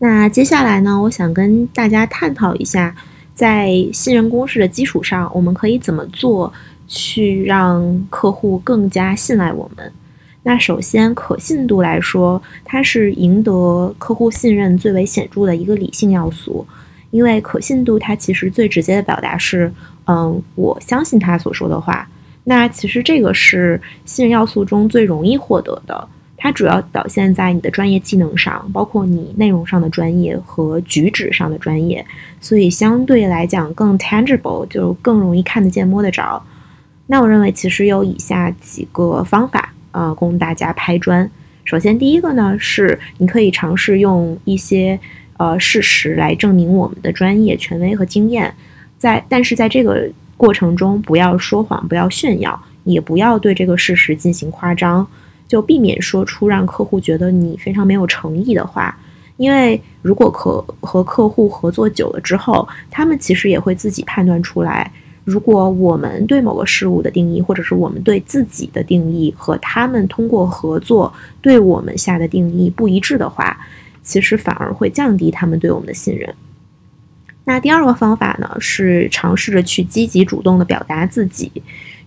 [0.00, 2.94] 那接下来呢，我想跟大家探讨一下，
[3.32, 6.52] 在信任公式的基础上，我们可以怎么做
[6.88, 9.92] 去让客户更加信赖我们。
[10.42, 16.66] 那首先，可信度来说，它是赢得客户信任最为显著的一个理性要素，
[17.14, 19.72] 因为可信度它其实最直接的表达是，
[20.08, 22.08] 嗯，我相信他所说的话。
[22.42, 26.08] 那其实这个是信任要素中最容易获得的。
[26.36, 32.04] 它主要表现在你的专业技能上，包括你内容上的专业和举止上的专业，
[32.40, 36.44] 所以相对来讲更 tangible，就更容易看得见、摸得着。
[37.06, 41.30] 那我认为其实有以下几个方法，呃，供大家拍砖。
[41.64, 45.00] 首先，第一个呢是你可以尝试用一些
[45.36, 48.54] 呃事实来证明我们的专业、权威和经验，
[48.98, 55.06] 在但是在这个过程中不要说谎，不要炫耀，也不要对这个事实进行夸张。
[55.46, 58.98] 就避免说出让客户觉得你非常没有诚意的话，
[59.36, 64.90] 因为如果可和客户合作久了之后，他们其实也会自己判断出来，
[65.22, 73.56] 如果我们对某个事物的定义，或者是我们对自己的定义和他们通过合作对我们下的定义不一致的话，
[74.04, 76.32] 其实反而会降低他们对我们的信任。
[77.46, 81.50] 那第二个方法呢，是尝试着去积极主动的表达自己。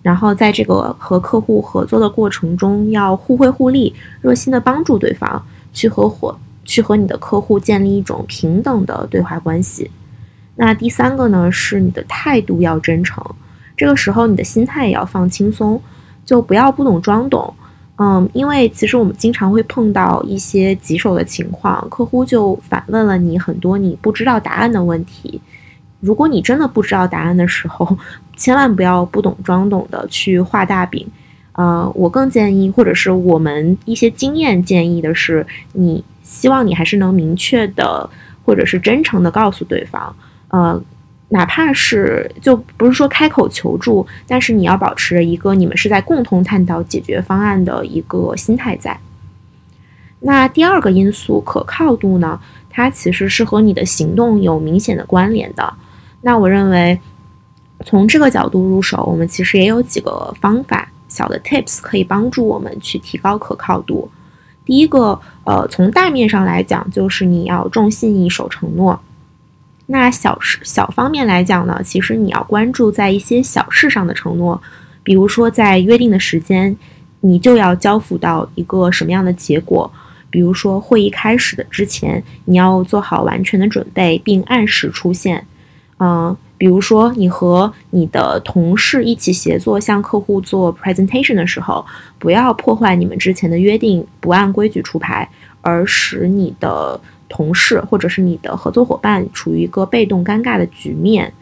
[0.01, 9.91] 然后在这个和客户合作的过程中，要互惠互利，热心的帮助对方，去合伙，去和你的客户建立一种平等的对话关系。
[10.55, 13.23] 那第三个呢，是你的态度要真诚，
[13.75, 15.81] 这个时候你的心态也要放轻松，
[16.25, 17.53] 就不要不懂装懂。
[17.97, 25.41] 嗯，因为其实我们经常会碰到一些棘手的情况，客户就反问了你很多你不知道答案的问题。
[25.99, 27.97] 如果你真的不知道答案的时候，
[28.37, 31.05] 千万不要不懂装懂的去画大饼。
[31.53, 38.07] 呃，我更建议，或者是我们一些经验建议的是，你希望你还是能明确的
[38.45, 40.15] 或者是真诚的告诉对方，
[40.49, 40.79] 呃，
[41.29, 48.97] 哪怕是就不是说开口求助，但是你要保持一个你们是在共同探讨解决方案的一个心态在。
[50.21, 52.39] 那第二个因素可靠度呢？
[52.69, 55.73] 它其实是和你的行动有明显的关联的。
[56.21, 56.99] 那我认为，
[57.83, 64.09] 从这个角度入手，我们其实也有几个方法，小的 tips 可以帮助我们去提高可靠度。
[64.63, 68.99] 第一个，呃，从大面上来讲，就是你要重信义、守承诺。
[69.87, 74.61] 那小事、小方面来讲呢，其实你要关注在一些小事上的承诺，
[75.01, 76.75] 比如说在约定的时间，
[77.21, 79.91] 你就要交付到一个什么样的结果。
[80.29, 85.47] 比如说，会议开始的之前，你要做好完全的准备，并按时出现。
[85.99, 91.83] 嗯，比如说，你和你的同事一起协作向客户做 presentation 的时候，
[92.19, 95.27] 不要破坏你们之前的约定，不按规矩出牌，
[95.61, 101.33] 而使你的同事或者是你的合作伙伴处于一个被动尴尬的局面。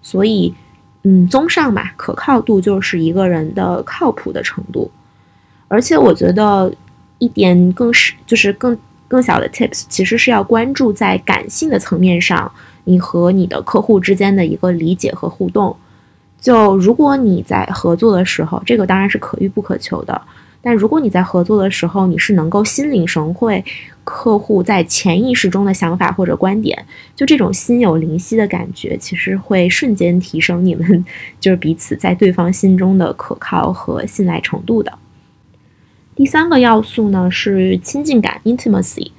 [0.00, 0.54] 所以，
[1.02, 4.90] 嗯，综上吧，可靠度就是一个人的靠谱的程度。
[5.68, 6.72] 而且，我觉得。
[7.18, 8.76] 一点更是就是更
[9.06, 12.50] 更小的 tips，其实是要关注在感性的层面上，
[12.82, 15.76] 你和你的客户之间的一个理解和互动。
[16.40, 20.20] 就如果你在合作的时候，这个当然是可遇不可求的，
[20.60, 23.64] 但如果你在合作的时候，你是能够心领神会
[24.04, 31.04] 客户在潜意识中的想法或者观点，就这种心有灵犀的感觉，其实会瞬间提升你们
[31.38, 34.92] 就是彼此在对方心中的可靠和信赖程度的。
[36.14, 39.12] 第三个要素呢是亲近感 （intimacy）。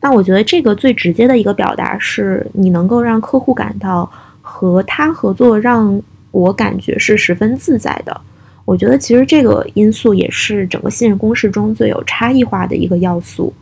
[0.00, 8.20] 那我觉得这个最直接的一个表达是你能够让客户感到和他合作让我感觉是十分自在的。
[8.64, 13.52] 我觉得其实这个因素也是整个信任公式中最有差异化的一个要素。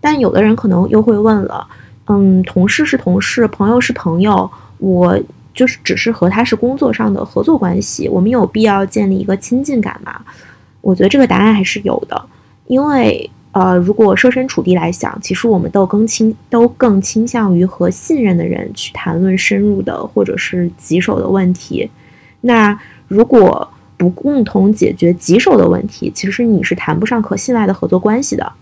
[0.00, 1.66] 但有的人可能又会问了：
[2.06, 5.18] 嗯，同事是同事，朋友是朋友，我
[5.54, 10.20] 就是只是和他是工作上的合作关系，我们有必要建立一个亲近感吗？
[10.80, 12.24] 我觉得这个答案还是有的，
[12.66, 21.90] 因为呃，如果设身处地来想，其实我们都更倾都更倾向于和信任的人去谈论深入的或者是棘手的问题。
[22.42, 22.78] 那
[23.08, 28.52] 如果不共同解决棘手的问题，其实你是谈不上可信赖的合作关系的。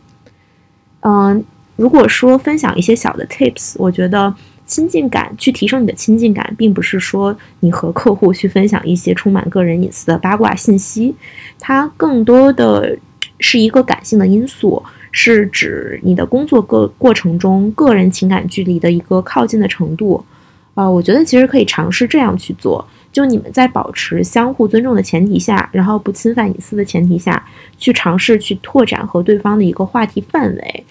[1.05, 1.43] 嗯，
[1.77, 4.35] 如果说分享一些小的 tips，我觉得。
[4.67, 11.15] 亲近感去提升你的亲近感，并不是说你和客户去分享一些充满个人隐私的八卦信息，
[11.61, 12.97] 它更多的
[13.39, 20.25] 是一个感性的因素，是指你的工作过过程中个人情感距离的一个靠近的程度。
[20.73, 27.41] 啊，我觉得其实可以尝试这样去做，就你们在保持相互尊重的前提下，然后不侵犯隐私的前提下，
[27.79, 30.85] 去尝试去拓展和对方的一个话题范围，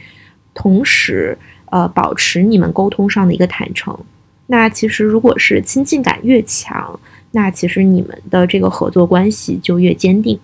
[0.53, 1.37] 同时。
[1.73, 3.97] 呃，保持你们沟通上的一个坦诚。
[4.45, 6.99] 那其实，如果是亲近感越强，
[7.31, 10.39] 那其实你们的这个合作关系就越坚定。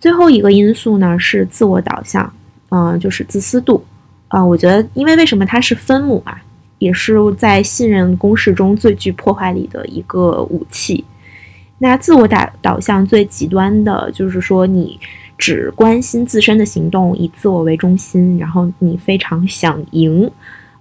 [0.00, 2.32] 最后一个因素呢是自我导向，
[2.70, 3.84] 嗯，就是自私度。
[4.28, 6.42] 啊，我觉得，因为为什么它是分母啊，
[6.78, 11.04] 也是在信任公式中最具破坏力的一个武器。
[11.80, 14.98] 那自我导导向最极端的就是说你。
[15.42, 20.30] 只关心自身的行动，以自我为中心，然后你非常想赢，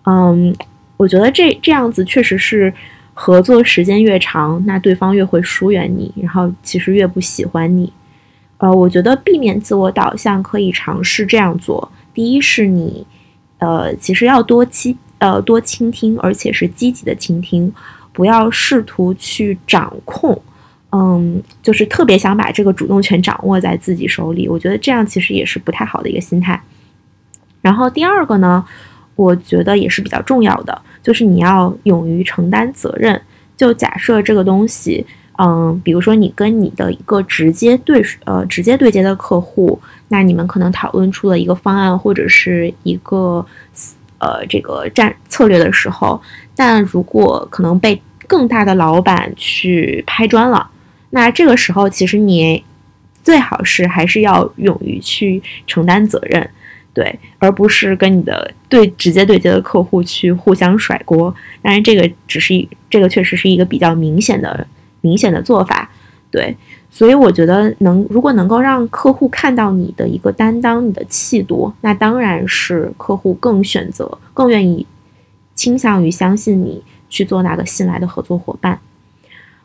[0.05, 0.55] 嗯，
[0.97, 2.71] 我觉得这这样子确实是
[3.15, 7.91] 合作时间越长，那对方越会疏远你，然后其实越不喜欢你。
[8.59, 13.07] 呃，我觉得避免自我导向可以尝试这样做：第一是你，
[13.57, 17.73] 呃，其实要多倾呃多倾听，而且是积极的倾听，
[18.13, 20.39] 不要试图去掌控。
[20.93, 26.61] 嗯，就是特别想把这个主动权掌握在自己手里，我觉得这样其实也是不太好的一个心态。
[27.61, 28.65] 然后第二个呢，
[29.15, 33.21] 我觉得也是比较重要的，就是你要勇于承担责任。
[33.55, 35.05] 就假设这个东西，
[35.37, 39.79] 嗯，比如说你跟你的一个直接对呃直接对接的客户，
[40.09, 43.45] 那你们可能讨论出了一个方案或者是一个
[44.17, 46.21] 呃这个战策略的时候，
[46.53, 50.69] 但如果可能被更大的老板去拍砖了。
[51.11, 52.63] 那这个时候，其实你
[53.23, 56.49] 最好是还是要勇于去承担责任，
[56.93, 61.33] 对，而不是跟你的对直接对接的客户去互相甩锅。
[61.61, 64.65] 当然，这个只是一，这个确实是一个比较明显的、
[65.01, 65.89] 明显的做法，
[66.31, 66.57] 对。
[66.93, 74.85] 所以我觉得，能如果能够让客户看到你的一个担当、你的气度，那当然是客户更选择、更愿意
[75.55, 78.77] 倾向于相信你去做那个信赖的合作伙伴。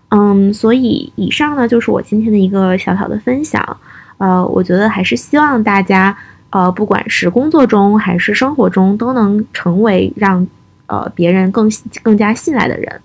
[0.08, 3.76] 嗯，所以以上呢就是我今天的一个小小的分享。
[4.18, 6.16] 呃，我觉得还是希望大家，
[6.50, 10.46] 呃，不管是工作中还是生活中，都能成为让
[10.86, 11.70] 呃别人更
[12.02, 13.00] 更加信赖的人。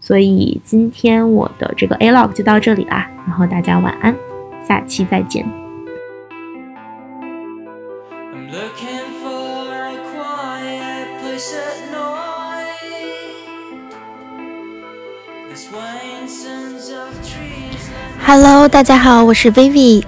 [0.00, 4.14] 所以今天我的这个 A log 就到这里啦，然后大家晚安，
[4.66, 5.57] 下期再见。
[18.24, 20.02] Hello，大家好，我是 Vivi。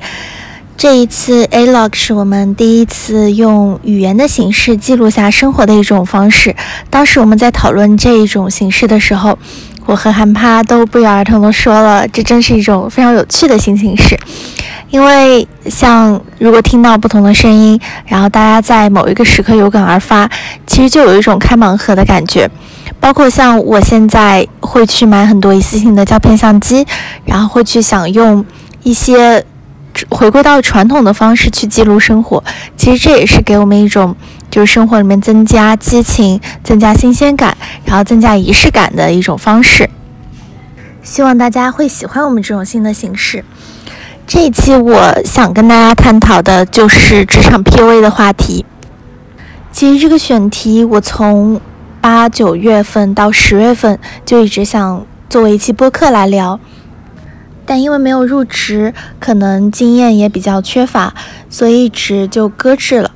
[0.77, 6.55] 这一次 A log 是我们第一次用语言的形式记录下生活的一种方式。
[6.89, 9.39] 当时我们在讨论这一种形式的时候，
[9.87, 14.19] 我和韩帕都不约而同地说了，这真是一种非常有趣的新形式。
[14.91, 20.29] 因为像如果听到不同的声音，然后大家在某一个时刻有感而发，
[20.67, 22.51] 其实就有一种开盲盒的感觉。
[22.99, 26.87] 包括像我现在会去买很多一次性的胶片相机，
[27.25, 28.45] 然后会去想用
[28.83, 29.45] 一些。
[30.09, 32.43] 回归到传统的方式去记录生活，
[32.77, 34.15] 其实这也是给我们一种
[34.51, 39.89] 就是生活里面增加激情、增加新鲜感，然后增加仪式感的一种方式。
[41.03, 43.45] 希望大家会喜欢我们这种新的形式。
[44.27, 48.65] 这一期我想跟大家探讨的就是职场 PUA 的话题。
[49.73, 51.61] 其实这个选题我从
[52.01, 56.61] 八九月份到十月份就一直想作为一期播客来聊。
[57.67, 61.15] 但因为没有入职，可能经验也比较缺乏，
[61.49, 63.13] 所以一直就搁置了。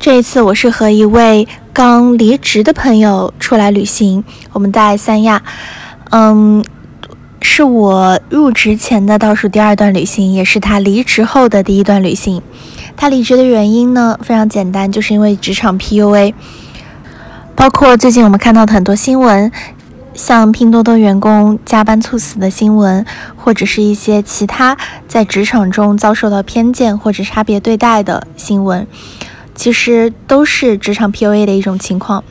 [0.00, 4.24] 这一次我是和一位刚离职的朋友出来旅行，
[4.54, 5.42] 我们在三亚，
[6.08, 6.64] 嗯，
[7.42, 12.40] 是我入职前的倒数第二段旅行，也是他离职后的第一段旅行。
[12.96, 16.32] 他离职的原因呢，非常简单，就是因为职场 PUA，
[17.54, 19.52] 包括最近我们看到的很多新闻。
[20.12, 24.76] 像拼多多员工加班猝死的新闻，或者是一些其他
[25.06, 28.86] 在职场中遭受到偏见或者差别对待的新闻，
[29.60, 32.24] 其实都是职场 PUA 的一种情况。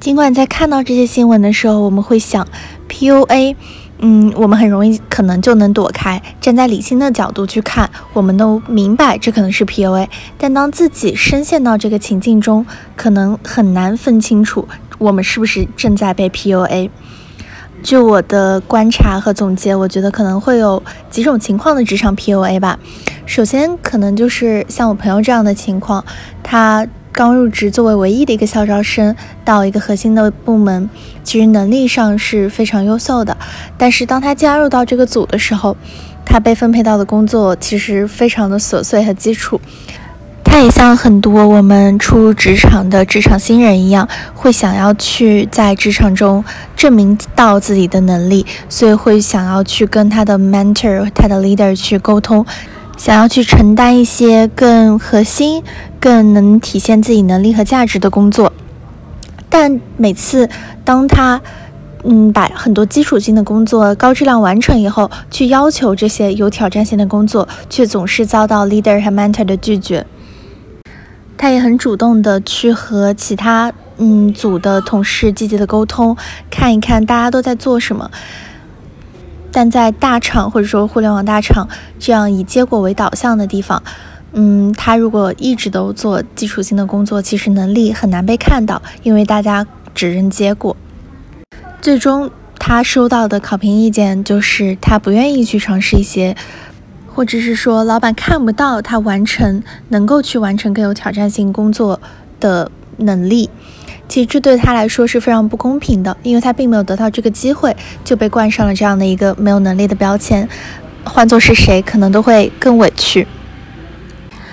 [0.00, 2.44] 尽管在看到这些新闻的时候，我们会想
[2.88, 3.54] PUA，
[4.00, 6.20] 嗯，我们很容易可能就能躲开。
[6.40, 10.08] 站在理性的角度去看，我们都明白这可能是 PUA。
[10.36, 14.66] 但当自己深陷到这个情境中，可能很难分清楚
[14.98, 16.90] 我们是不是正在被 PUA。
[17.86, 22.80] 据我的观察和总结，我觉得可能会有几种情况的职场 PUA 吧。
[23.26, 26.04] 首先，可能就是像我朋友这样的情况，
[26.42, 29.14] 他刚入职，作为唯一的一个校招生，
[29.44, 30.90] 到一个核心的部门，
[31.22, 33.36] 其实能力上是非常优秀的。
[33.78, 35.76] 但是当他加入到这个组的时候，
[36.24, 39.60] 他被分配到的工作其实非常的琐碎和基础。
[40.48, 46.42] 他也像很多我们初入职场的职场新人一样，会想要去在职场中
[46.74, 52.46] 证明到自己的能力，所以会想要去跟他的 mentor、他的 leader 去沟通，
[52.96, 55.62] 想要去承担一些更核心、
[56.00, 58.50] 更能体现自己能力和价值的工作。
[59.50, 60.48] 但每次
[60.84, 61.38] 当他
[62.04, 70.06] 嗯把很多基础性的工作高质量完成以后，去要求这些有挑战性的工作，却总是遭到 leader 和 mentor 的拒绝。
[71.38, 76.16] 他也很主动的去和其他嗯组的同事积极的沟通，
[76.50, 78.10] 看一看大家都在做什么。
[79.52, 81.68] 但在大厂或者说互联网大厂
[81.98, 83.82] 这样以结果为导向的地方，
[84.32, 90.76] 嗯，他如果一直都做基础性的工作，其实能力很难被看到，因为大家只认结果。
[91.80, 96.36] 最终他收到的考评意见就是他不愿意去尝试一些。
[97.16, 101.98] 或者是说，老板看不到他完成能够去完成更有挑战性工作
[102.38, 103.48] 的能力，
[104.06, 110.46] 其实这对他来说是非常不公平的，因为他并没有得到这个机会，就被冠上了这样的一个没有能力的标签。
[111.04, 113.26] 换做是谁，可能都会更委屈。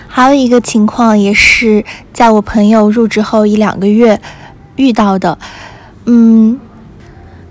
[0.08, 1.84] 还有一个情况，也是
[2.14, 4.22] 在我朋友入职后一两个月
[4.78, 5.38] 遇到的，
[6.06, 6.58] 嗯。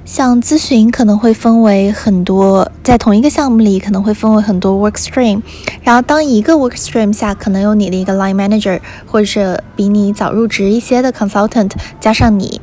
[0.04, 5.40] 像咨询可能会分为很多，在同一个项目里可能会分为很多 work stream，
[5.82, 12.60] 然后当一个 work stream 下可能有你的一个 line manager，或者比你早入职一些的 consultant 加上你，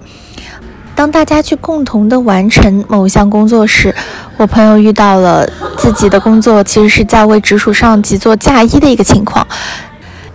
[0.95, 3.95] 当大家去共同的完成某一项工作时，
[4.35, 9.47] 我朋友遇到了自己的工作其实是在为直属上级做嫁衣的一个情况。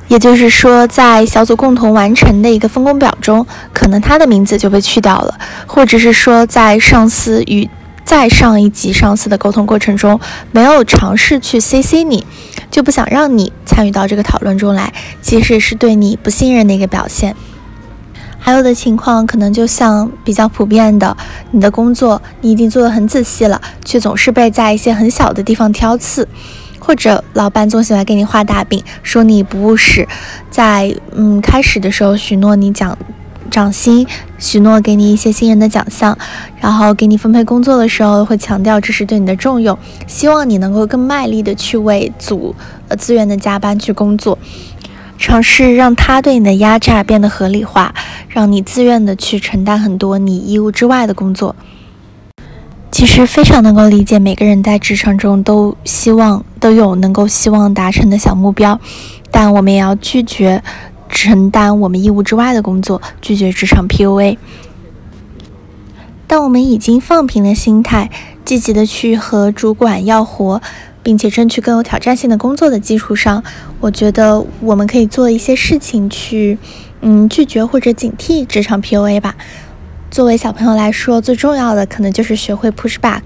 [0.08, 7.68] 也就是说，在小组共同完成的一个分工表中，可能他的名字就被去掉了，或者是说，在上司与
[8.04, 10.20] 再上一级上司的沟通过程中，
[10.52, 12.26] 没有尝试去 CC 你，
[12.70, 14.92] 就不想让你参与到这个讨论中来，
[15.22, 17.34] 其实是对你不信任的一个表现。
[18.38, 21.16] 还有的情况，可能就像比较普遍的，
[21.52, 26.28] 你的工作你已经做得很仔细了，却总是被在一些很小的地方挑刺。
[26.84, 30.06] 或者老板总喜欢给你画大饼，说你不务实，
[30.50, 32.96] 在嗯开始的时候许诺你奖
[33.50, 34.06] 涨薪，
[34.38, 36.16] 许诺给你一些新人的奖项，
[36.60, 42.54] 然后给你分配工作的时候会强调这是对你的重用，希望你能够更卖力的去为组
[42.88, 44.38] 呃资源的加班去工作，
[45.16, 47.94] 尝试让他对你的压榨变得合理化，
[48.28, 51.56] 让你自愿的去承担很多你义务之外的工作。
[52.94, 58.78] 其实非常能够理解，每个人在职场中都希望都有能够希望达成的小目标，
[59.32, 60.62] 但我们也要拒绝
[61.08, 64.38] 承担我们义务之外的工作，拒绝职场 PUA。
[66.28, 68.08] 当我们已经放平了心态，
[68.44, 70.62] 积极的去和主管要活，
[71.02, 73.42] 并且争取更有挑战性的工作的基础上，
[73.80, 76.56] 我觉得我们可以做一些事情去，
[77.00, 79.34] 嗯，拒绝或者警惕职场 PUA 吧。
[80.14, 83.20] 作为小朋友来说，最重要的可能就是学会 push back，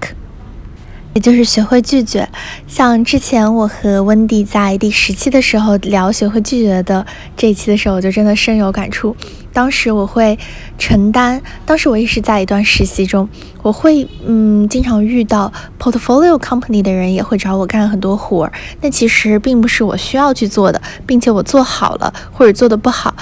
[1.13, 2.27] 也就是学会拒绝。
[2.65, 7.05] 像之前我和温迪在第十期的时候聊学会拒绝的
[7.37, 9.15] 这一期的时候，我就真的深有感触。
[9.53, 10.39] 当时我会
[10.79, 13.29] 承担，当时我也是在一段实习中，
[13.61, 23.13] 我会嗯经常遇到 portfolio company 的人也会找我干很多活儿，那其实并不是我需要去做的，并且我做好了或者做的不好，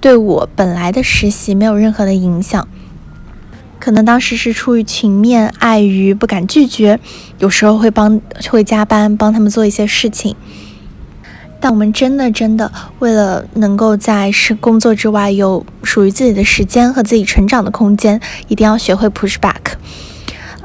[0.00, 2.68] 对我本来的实习没有任何的影响。
[3.86, 6.98] 可能当时是出于情面，碍于不敢拒绝，
[7.38, 8.20] 有时候会帮
[8.50, 10.34] 会加班帮他们做一些事情。
[11.60, 19.74] 但我们真的真的为了能够在是工作之外有属于自己的时间和自己成长的空间，一定要学会 push back。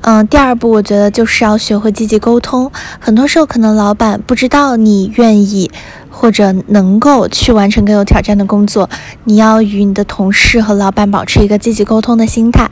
[0.01, 2.72] 嗯，第二步我觉得就是要学会积极沟通。
[2.99, 5.69] 很多时候可能老板不知道你愿意
[6.09, 8.89] 或者能够去完成更有挑战的工作，
[9.26, 12.67] 你要与你的同事和老板保持一个积极沟通的心态。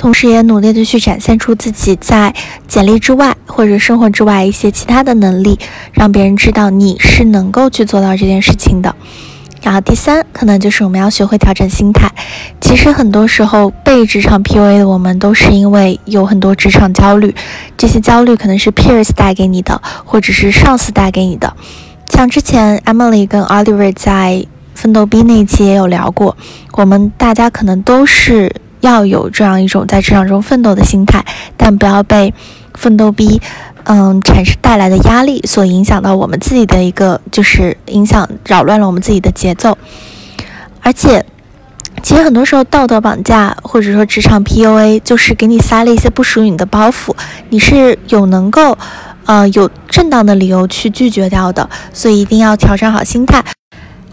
[0.00, 2.34] 同时，也努力的去展现出自己在
[2.66, 5.58] 简历之外或者生活之外一些其他的能力，
[5.92, 8.96] 让别人知道你是能够去做到这件事情的。
[9.60, 12.10] 然后第三，可能就是我们要学会调整心态。
[12.62, 17.34] 其实很多时候被职场 PUA 的我们，都是因为有很多职场焦虑。
[17.76, 21.54] 这些焦虑可能是 peers 带给你的，或者是上司带给你的。
[22.08, 26.38] 像之前 Emily 跟 Oliver 在奋斗 B 那一期也有聊过，
[26.72, 28.50] 我们大家可能都是。
[28.80, 31.24] 要有这样一种在职场中奋斗的心态，
[31.56, 32.32] 但不要被
[32.74, 33.40] 奋斗逼，
[33.84, 39.76] 嗯，产生带来的压力所影响到我们自己的一个，就是影响扰乱了我们自己的节奏。
[40.82, 41.24] 而且，
[42.02, 47.14] 其实很多时候道德绑架或者说职场 PUA，就是给你塞了一些不属于你的包袱，
[47.50, 48.78] 你是有能够，
[49.26, 53.44] 呃，有正当的理由去拒绝掉的，所以一定要调整好心态。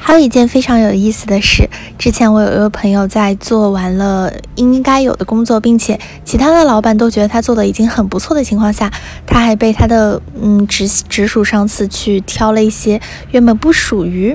[0.08, 8.90] 还有一件非常有意思的事，之前我有一个朋友在做完了应该有的工作，并且其他的老板都觉得他做的已经很不错的情况下，
[9.26, 13.02] 他还被他的嗯直直属上司去挑了一些
[13.32, 14.34] 原本不属于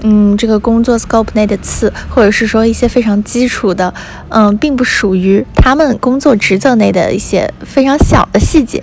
[0.00, 3.94] 嗯这个工作 scope 内的刺，或者是说一些非常基础的
[4.30, 8.82] 嗯并不属于他们工作职责内的一些非常小的细节。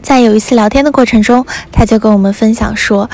[0.00, 3.10] 在有一次聊天的过程中，他就跟我们分享说。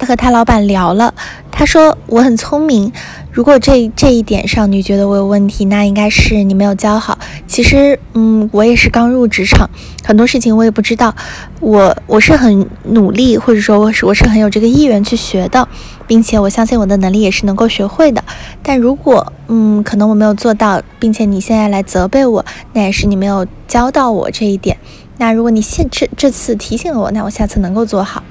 [0.00, 1.12] 他和他老板聊了，
[1.52, 2.90] 他说我很聪明。
[3.30, 7.18] 如果这这一点上你觉得我有问题，那应该是你没有教好。
[7.46, 9.68] 其实，嗯，我也是刚入职场，
[10.02, 11.14] 很多事情我也不知道。
[11.60, 15.68] 我我是很努力，或者说我是我是很有这个意愿去学的，
[16.06, 18.24] 并且我相信我的能力也是能够学会的。
[18.62, 22.42] 但如果，嗯，可能我没有做到，并且你现在来责备我，
[22.72, 24.78] 那也是你没有教到我这一点。
[25.18, 28.22] 那如果你现这这次提醒了我，那我下次能够做好。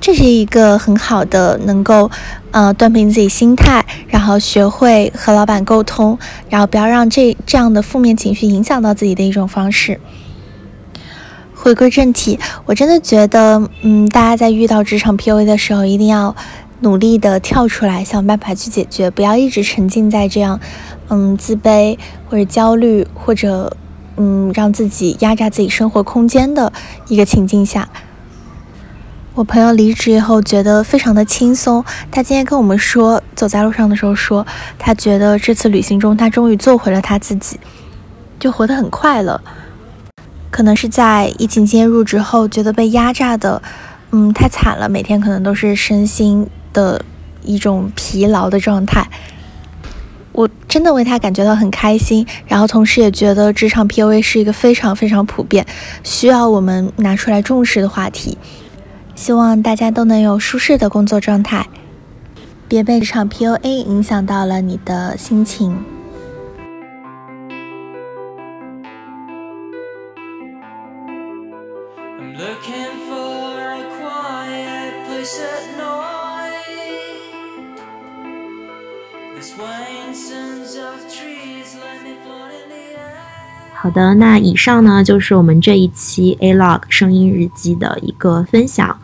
[0.00, 2.10] 这是一个很好的能够，
[2.50, 6.18] 呃，端平自己心态，然后学会和老板沟通，
[6.50, 9.98] 然后不要让这这样的负面情绪影响到自己的一种方式。
[11.54, 16.36] 回归正题，我真的觉得，嗯，大家在遇到职场 PUA 的时候，一定要
[16.80, 20.60] 努力的跳出来，想办法去解决，不要一直沉浸在这样，
[21.08, 21.96] 嗯，自卑
[22.28, 23.74] 或者焦虑或者，
[24.18, 26.70] 嗯，让自己压榨自己生活空间的
[27.08, 27.88] 一个情境下。
[29.34, 31.84] 我朋友离职以后觉得非常的轻松。
[32.08, 34.46] 他今天跟我们说，走在路上的时候说，
[34.78, 37.58] 他觉得这次旅行中他终于做回了他自己，
[38.38, 39.40] 就活得很快乐。
[40.52, 43.60] 可能是在疫情期间入职后，觉得被压榨的，
[44.12, 47.04] 嗯，太惨了，每天可能都是身心的
[47.42, 49.04] 一种疲劳的状态。
[50.30, 55.66] 我真的为他感觉到很开心，然后同时也觉得职场 PUA 是一个非常非常普遍，
[56.04, 58.38] 需要我们拿出来重视的话题。
[59.14, 61.68] 希望大家都能有舒适的工作状态，
[62.68, 65.82] 别被这场 PUA 影响到了你的心情。
[83.84, 88.98] 好的，那以上呢就是我们这一期 A Log 声音日记的一个分享。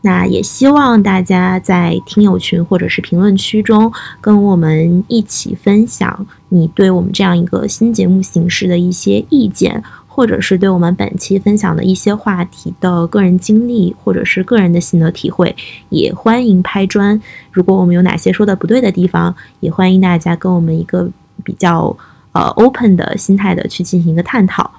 [0.00, 15.54] 那也希望大家在听友群或者是评论区中跟我们一起分享你对我们这样一个新节目形式的一些意见，或者是对我们本期分享的一些话题的个人经历或者是个人的心得体会，
[15.90, 17.22] 也欢迎拍砖。
[17.52, 21.08] 如果我们有哪些说的不对的地方，也欢迎大家跟我们一个
[21.44, 21.96] 比较
[22.34, 24.70] 呃 open 的心态的去进行一个探讨。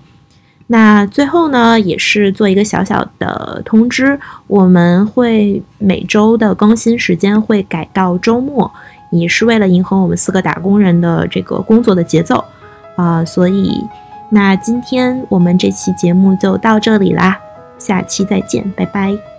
[0.67, 8.71] 那最后呢，也是做一个小小的通知，我们会每周的更新时间会改到周末，
[9.11, 12.43] 也是为了迎合我们四个打工人的这个工作的节奏
[12.95, 13.23] 啊。
[13.23, 13.79] 所以，
[14.31, 17.37] 那今天我们这期节目就到这里啦，
[17.77, 19.34] 下期再见，拜拜。